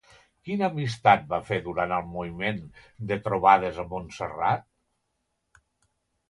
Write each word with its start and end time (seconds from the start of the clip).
Quina 0.47 0.67
amistat 0.67 1.27
va 1.33 1.37
fer 1.49 1.59
durant 1.67 1.93
el 1.97 2.07
moviment 2.13 2.57
de 3.11 3.19
Trobades 3.27 3.79
a 3.85 3.87
Montserrat? 3.93 4.67